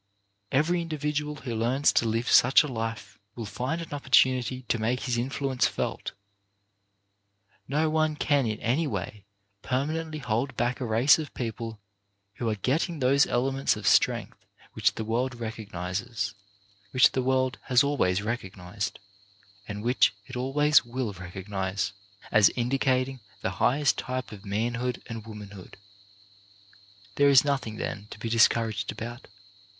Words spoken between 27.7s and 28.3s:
42 CHARACTER BUILDING then, to be